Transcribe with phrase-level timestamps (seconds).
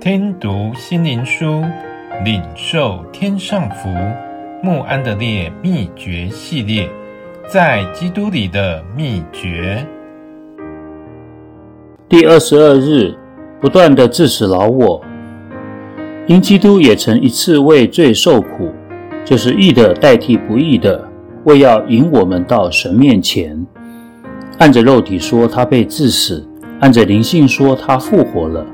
[0.00, 1.62] 听读心灵书，
[2.24, 3.90] 领受天上福。
[4.62, 6.88] 穆安德烈秘诀系列，
[7.46, 9.86] 在基督里的秘诀。
[12.08, 13.14] 第二十二日，
[13.60, 15.04] 不断地治死老我。
[16.26, 18.72] 因基督也曾一次为罪受苦，
[19.22, 21.06] 就是义的代替不义的，
[21.44, 23.66] 为要引我们到神面前。
[24.56, 26.42] 按着肉体说，他被致死；
[26.80, 28.64] 按着灵性说，他复活了。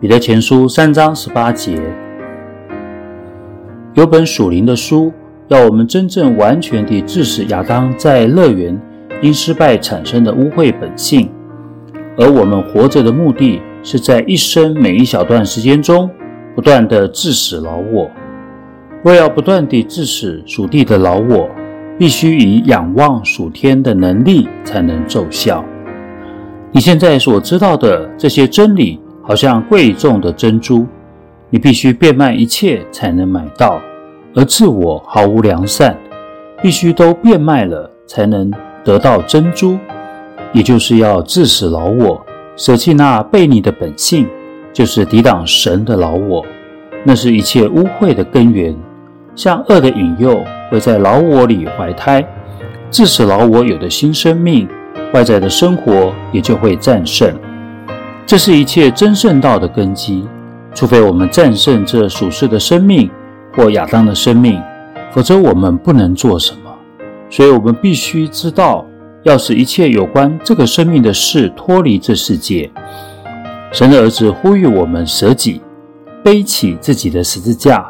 [0.00, 1.80] 彼得前书三章十八节。
[3.94, 5.12] 有本属灵的书，
[5.48, 8.78] 要我们真正完全地治死亚当在乐园
[9.22, 11.30] 因失败产生的污秽本性，
[12.18, 16.10] 而我们活着的目的是在一生每一小段时间中。
[16.54, 18.08] 不断地治死老我，
[19.02, 21.50] 若要不断地治死属地的老我，
[21.98, 25.64] 必须以仰望属天的能力才能奏效。
[26.70, 30.86] 你现在所知道的这些真理，好像贵重的珍珠，
[31.50, 33.80] 你必须变卖一切才能买到；
[34.34, 35.98] 而自我毫无良善，
[36.62, 38.52] 必须都变卖了才能
[38.84, 39.78] 得到珍珠。
[40.52, 42.24] 也就是要致死老我，
[42.56, 44.28] 舍弃那悖逆的本性。
[44.72, 46.44] 就是抵挡神的老我，
[47.04, 48.74] 那是一切污秽的根源。
[49.36, 52.26] 像恶的引诱会在老我里怀胎，
[52.90, 54.68] 致使老我有的新生命，
[55.12, 57.32] 外在的生活也就会战胜。
[58.26, 60.26] 这是一切真圣道的根基。
[60.74, 63.08] 除非我们战胜这属世的生命
[63.54, 64.60] 或亚当的生命，
[65.12, 66.60] 否则我们不能做什么。
[67.30, 68.84] 所以我们必须知道，
[69.22, 72.70] 要使一切有关这个生命的事脱离这世界。
[73.72, 75.60] 神的儿子呼吁我们舍己，
[76.24, 77.88] 背起自己的十字架。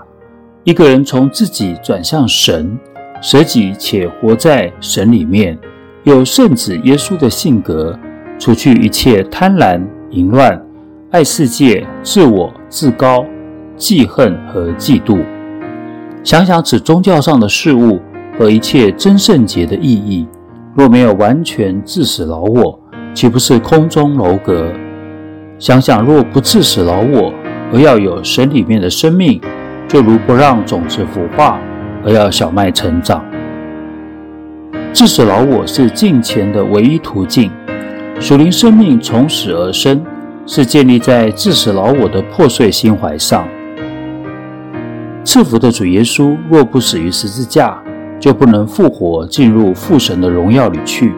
[0.64, 2.78] 一个人从自己转向神，
[3.22, 5.58] 舍己且活在神里面，
[6.02, 7.98] 有圣子耶稣的性格，
[8.38, 9.80] 除去一切贪婪、
[10.14, 10.56] 淫乱、
[11.10, 13.26] 爱世界、自我、自高、
[13.76, 15.18] 记恨和嫉妒。
[16.22, 18.00] 想想此宗教上的事物
[18.38, 20.24] 和一切真圣洁的意义，
[20.76, 22.78] 若没有完全致死老我，
[23.12, 24.70] 岂不是空中楼阁？
[25.58, 27.32] 想想，若不致死老我，
[27.72, 29.40] 而要有神里面的生命，
[29.88, 31.58] 就如不让种子腐化，
[32.04, 33.24] 而要小麦成长。
[34.92, 37.50] 致死老我是敬虔的唯一途径。
[38.20, 40.02] 属灵生命从死而生，
[40.46, 43.46] 是建立在致死老我的破碎心怀上。
[45.24, 47.76] 赐福的主耶稣若不死于十字架，
[48.18, 51.12] 就不能复活进入父神的荣耀里去，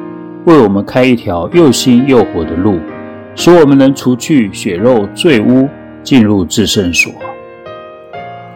[0.47, 2.81] 为我们开一条又新又活的路。
[3.35, 5.69] 使我们能除去血肉罪污，
[6.03, 7.13] 进入至圣所。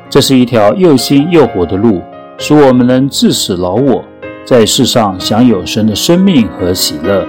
[0.08, 2.00] 这是一条又新又活的路，
[2.38, 4.02] 使我们能致死老我，
[4.44, 7.26] 在世上享有神的生命和喜乐。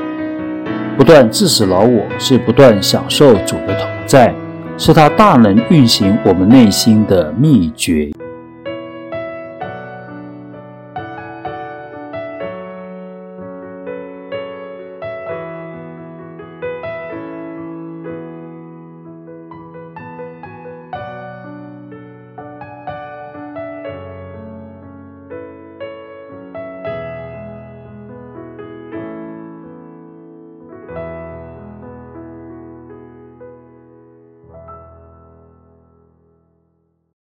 [1.01, 4.31] 不断致使老我，是不断享受主的同在，
[4.77, 8.11] 是他大能运行我们内心的秘诀。